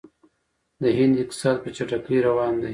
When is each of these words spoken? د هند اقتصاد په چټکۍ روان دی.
د 0.81 0.83
هند 0.97 1.15
اقتصاد 1.21 1.57
په 1.63 1.69
چټکۍ 1.75 2.17
روان 2.27 2.53
دی. 2.61 2.69